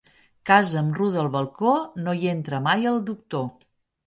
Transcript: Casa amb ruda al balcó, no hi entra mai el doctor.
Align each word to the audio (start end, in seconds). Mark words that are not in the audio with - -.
Casa 0.49 0.79
amb 0.81 0.95
ruda 0.99 1.19
al 1.23 1.29
balcó, 1.35 1.75
no 2.07 2.17
hi 2.23 2.31
entra 2.33 2.63
mai 2.71 2.89
el 2.95 2.99
doctor. 3.13 3.47